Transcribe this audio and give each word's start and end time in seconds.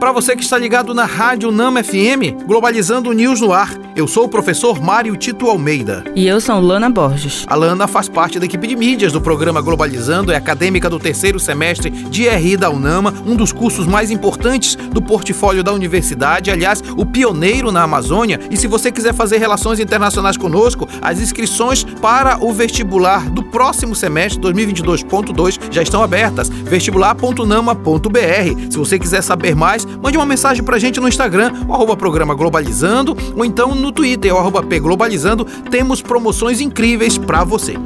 Para 0.00 0.12
você 0.12 0.34
que 0.34 0.42
está 0.42 0.56
ligado 0.56 0.94
na 0.94 1.04
Rádio 1.04 1.52
Nama 1.52 1.84
FM, 1.84 2.46
Globalizando 2.46 3.12
News 3.12 3.38
no 3.38 3.52
ar, 3.52 3.70
eu 3.94 4.08
sou 4.08 4.24
o 4.24 4.28
professor 4.30 4.80
Mário 4.80 5.14
Tito 5.14 5.46
Almeida. 5.46 6.04
E 6.16 6.26
eu 6.26 6.40
sou 6.40 6.58
Lana 6.58 6.88
Borges. 6.88 7.44
A 7.46 7.54
Lana 7.54 7.86
faz 7.86 8.08
parte 8.08 8.38
da 8.38 8.46
equipe 8.46 8.66
de 8.66 8.74
mídias 8.74 9.12
do 9.12 9.20
programa 9.20 9.60
Globalizando, 9.60 10.32
é 10.32 10.36
acadêmica 10.36 10.88
do 10.88 10.98
terceiro 10.98 11.38
semestre 11.38 11.90
de 11.90 12.26
RI 12.26 12.56
da 12.56 12.70
UNAMA, 12.70 13.12
um 13.26 13.36
dos 13.36 13.52
cursos 13.52 13.86
mais 13.86 14.10
importantes 14.10 14.74
do 14.74 15.02
portfólio 15.02 15.62
da 15.62 15.70
universidade, 15.70 16.50
aliás, 16.50 16.82
o 16.96 17.04
pioneiro 17.04 17.70
na 17.70 17.82
Amazônia. 17.82 18.40
E 18.50 18.56
se 18.56 18.66
você 18.66 18.90
quiser 18.90 19.12
fazer 19.12 19.36
relações 19.36 19.80
internacionais 19.80 20.38
conosco, 20.38 20.88
as 21.02 21.20
inscrições 21.20 21.84
para 21.84 22.42
o 22.42 22.54
vestibular 22.54 23.28
do 23.28 23.42
próximo 23.42 23.94
semestre, 23.94 24.40
2022.2, 24.40 25.58
já 25.70 25.82
estão 25.82 26.02
abertas 26.02 26.48
vestibular.nama.br. 26.48 28.70
Se 28.70 28.78
você 28.78 28.98
quiser 28.98 29.22
saber 29.22 29.54
mais, 29.54 29.89
mande 30.02 30.16
uma 30.16 30.26
mensagem 30.26 30.62
pra 30.62 30.78
gente 30.78 31.00
no 31.00 31.08
Instagram, 31.08 31.52
o 31.66 31.74
arroba 31.74 31.96
programa 31.96 32.34
Globalizando, 32.34 33.16
ou 33.36 33.44
então 33.44 33.74
no 33.74 33.92
Twitter, 33.92 34.34
o 34.34 34.38
arroba 34.38 34.62
Globalizando. 34.62 35.44
Temos 35.44 36.02
promoções 36.02 36.60
incríveis 36.60 37.18
para 37.18 37.44
você. 37.44 37.76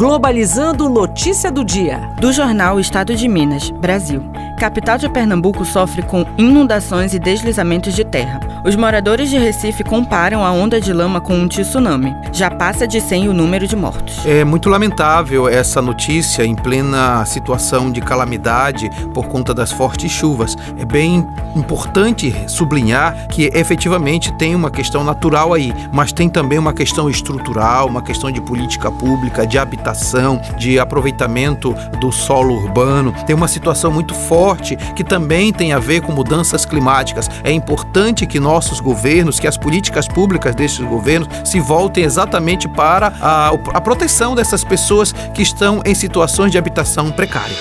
Globalizando 0.00 0.88
notícia 0.88 1.52
do 1.52 1.62
dia. 1.62 2.14
Do 2.20 2.32
jornal 2.32 2.80
Estado 2.80 3.14
de 3.14 3.28
Minas, 3.28 3.70
Brasil. 3.70 4.22
Capital 4.58 4.96
de 4.96 5.10
Pernambuco 5.10 5.62
sofre 5.62 6.02
com 6.02 6.24
inundações 6.38 7.12
e 7.12 7.18
deslizamentos 7.18 7.94
de 7.94 8.02
terra. 8.02 8.40
Os 8.62 8.76
moradores 8.76 9.30
de 9.30 9.38
Recife 9.38 9.82
comparam 9.82 10.44
a 10.44 10.52
onda 10.52 10.78
de 10.78 10.92
lama 10.92 11.18
com 11.18 11.34
um 11.34 11.48
tsunami. 11.48 12.14
Já 12.30 12.50
passa 12.50 12.86
de 12.86 13.00
100 13.00 13.30
o 13.30 13.32
número 13.32 13.66
de 13.66 13.74
mortos. 13.74 14.20
É 14.26 14.44
muito 14.44 14.68
lamentável 14.68 15.48
essa 15.48 15.80
notícia 15.80 16.44
em 16.44 16.54
plena 16.54 17.24
situação 17.24 17.90
de 17.90 18.02
calamidade 18.02 18.90
por 19.14 19.28
conta 19.28 19.54
das 19.54 19.72
fortes 19.72 20.12
chuvas. 20.12 20.56
É 20.78 20.84
bem 20.84 21.26
importante 21.56 22.34
sublinhar 22.46 23.28
que 23.28 23.50
efetivamente 23.54 24.30
tem 24.34 24.54
uma 24.54 24.70
questão 24.70 25.02
natural 25.02 25.54
aí, 25.54 25.72
mas 25.90 26.12
tem 26.12 26.28
também 26.28 26.58
uma 26.58 26.74
questão 26.74 27.08
estrutural, 27.08 27.88
uma 27.88 28.02
questão 28.02 28.30
de 28.30 28.42
política 28.42 28.90
pública, 28.92 29.46
de 29.46 29.58
habitação, 29.58 30.38
de 30.58 30.78
aproveitamento 30.78 31.74
do 31.98 32.12
solo 32.12 32.56
urbano. 32.56 33.14
Tem 33.26 33.34
uma 33.34 33.48
situação 33.48 33.90
muito 33.90 34.14
forte 34.14 34.76
que 34.94 35.02
também 35.02 35.50
tem 35.50 35.72
a 35.72 35.78
ver 35.78 36.02
com 36.02 36.12
mudanças 36.12 36.66
climáticas. 36.66 37.26
É 37.42 37.50
importante 37.50 38.26
que 38.26 38.38
nós 38.38 38.49
nossos 38.50 38.80
governos, 38.80 39.38
que 39.38 39.46
as 39.46 39.56
políticas 39.56 40.08
públicas 40.08 40.56
desses 40.56 40.80
governos 40.80 41.28
se 41.44 41.60
voltem 41.60 42.02
exatamente 42.02 42.68
para 42.68 43.12
a, 43.20 43.48
a 43.48 43.80
proteção 43.80 44.34
dessas 44.34 44.64
pessoas 44.64 45.12
que 45.12 45.40
estão 45.40 45.80
em 45.86 45.94
situações 45.94 46.50
de 46.50 46.58
habitação 46.58 47.12
precária. 47.12 47.54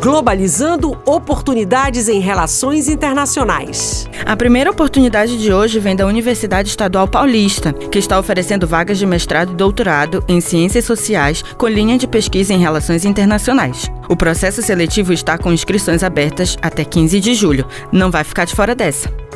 Globalizando 0.00 0.96
oportunidades 1.04 2.08
em 2.08 2.20
relações 2.20 2.88
internacionais. 2.88 4.08
A 4.24 4.36
primeira 4.36 4.70
oportunidade 4.70 5.36
de 5.36 5.52
hoje 5.52 5.80
vem 5.80 5.96
da 5.96 6.06
Universidade 6.06 6.68
Estadual 6.68 7.08
Paulista, 7.08 7.72
que 7.72 7.98
está 7.98 8.16
oferecendo 8.20 8.68
vagas 8.68 8.98
de 8.98 9.06
mestrado 9.06 9.52
e 9.52 9.56
doutorado 9.56 10.22
em 10.28 10.40
ciências 10.40 10.84
sociais 10.84 11.42
com 11.42 11.66
linha 11.66 11.98
de 11.98 12.06
pesquisa 12.06 12.54
em 12.54 12.58
relações 12.58 13.04
internacionais. 13.04 13.90
O 14.08 14.16
processo 14.16 14.62
seletivo 14.62 15.12
está 15.12 15.36
com 15.36 15.52
inscrições 15.52 16.04
abertas 16.04 16.56
até 16.62 16.84
15 16.84 17.18
de 17.18 17.34
julho. 17.34 17.66
Não 17.90 18.12
vai 18.12 18.22
ficar 18.22 18.44
de 18.44 18.54
fora 18.54 18.76
dessa. 18.76 19.27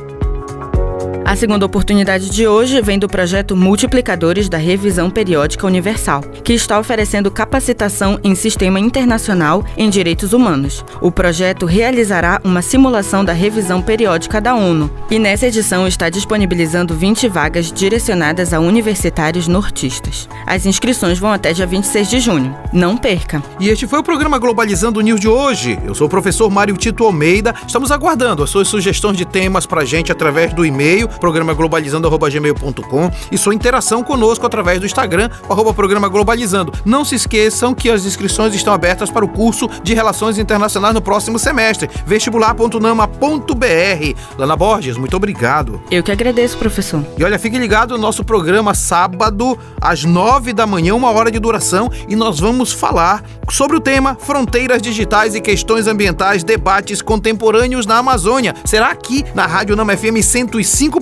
A 1.25 1.37
segunda 1.37 1.65
oportunidade 1.65 2.29
de 2.29 2.49
hoje 2.49 2.83
vem 2.83 2.99
do 2.99 3.09
projeto 3.09 3.57
Multiplicadores 3.57 4.49
da 4.49 4.59
Revisão 4.59 5.09
Periódica 5.09 5.67
Universal, 5.67 6.21
que 6.43 6.53
está 6.53 6.79
oferecendo 6.79 7.31
capacitação 7.31 8.19
em 8.25 8.35
Sistema 8.35 8.81
Internacional 8.81 9.65
em 9.77 9.89
Direitos 9.89 10.33
Humanos. 10.33 10.85
O 11.01 11.13
projeto 11.13 11.65
realizará 11.65 12.41
uma 12.43 12.61
simulação 12.61 13.25
da 13.25 13.33
revisão 13.33 13.81
periódica 13.81 14.41
da 14.41 14.55
ONU 14.55 14.91
e 15.11 15.19
nessa 15.19 15.47
edição 15.47 15.87
está 15.87 16.11
disponibilizando 16.11 16.95
20 16.95 17.29
vagas 17.29 17.73
direcionadas 17.73 18.53
a 18.53 18.59
universitários 18.59 19.47
nortistas. 19.47 20.29
As 20.45 20.67
inscrições 20.67 21.21
vão 21.21 21.33
até 21.33 21.53
dia 21.53 21.67
26 21.67 22.11
de 22.11 22.19
junho. 22.19 22.55
Não 22.73 22.97
perca! 22.97 23.43
E 23.61 23.69
este 23.69 23.87
foi 23.87 24.01
o 24.01 24.05
programa 24.05 24.39
Globalizando 24.39 25.01
News 25.01 25.21
de 25.21 25.29
hoje. 25.29 25.79
Eu 25.85 25.95
sou 25.95 26.09
o 26.09 26.11
professor 26.11 26.51
Mário 26.51 26.77
Tito 26.77 27.05
Almeida. 27.05 27.55
Estamos 27.67 27.93
aguardando 27.93 28.43
as 28.43 28.51
suas 28.51 28.67
sugestões 28.67 29.17
de 29.17 29.25
temas 29.25 29.67
para 29.67 29.85
gente 29.85 30.11
através 30.11 30.53
do 30.53 30.67
e-mail 30.67 31.12
programa 31.21 31.55
globalizando@gmail.com 31.55 33.11
e 33.31 33.39
sua 33.39 33.55
interação 33.55 34.03
conosco 34.03 34.47
através 34.47 34.81
do 34.81 34.87
Instagram, 34.87 35.31
arroba 35.49 35.75
programa 35.75 36.09
globalizando. 36.09 36.73
Não 36.85 37.05
se 37.05 37.15
esqueçam 37.15 37.75
que 37.75 37.91
as 37.91 38.05
inscrições 38.05 38.55
estão 38.55 38.73
abertas 38.73 39.11
para 39.11 39.25
o 39.25 39.29
curso 39.29 39.69
de 39.83 39.95
Relações 39.95 40.39
Internacionais 40.39 40.95
no 40.95 41.01
próximo 41.01 41.39
semestre, 41.39 41.89
vestibular.nama.br. 42.07 44.39
Lana 44.39 44.57
Borges, 44.57 44.97
muito 44.97 45.17
obrigado. 45.17 45.81
Eu 45.91 46.03
que 46.03 46.13
agradeço, 46.13 46.59
professor. 46.59 47.05
E 47.17 47.25
olha, 47.25 47.39
fique 47.39 47.59
ligado 47.59 47.93
no 47.93 47.99
nosso 47.99 48.25
programa 48.25 48.75
sábado, 48.75 49.59
às 49.81 50.05
nove 50.05 50.53
da 50.53 50.67
manhã, 50.67 50.95
uma 50.95 51.11
hora 51.11 51.31
de 51.31 51.39
duração, 51.39 51.91
e 52.09 52.17
nós 52.17 52.41
vamos 52.41 52.73
falar 52.73 53.23
sobre 53.51 53.77
o 53.77 53.81
tema 53.81 54.17
Fronteiras 54.19 54.81
Digitais 54.81 55.35
e 55.35 55.41
Questões 55.41 55.87
Ambientais, 55.87 56.45
debates 56.45 57.03
contemporâneos 57.03 57.87
na 57.87 57.99
Amazônia. 57.99 58.55
Será 58.65 58.91
aqui 58.91 59.25
na 59.35 59.47
Rádio 59.47 59.77
Nama 59.77 59.97
FM 59.97 60.23
105 60.23 61.02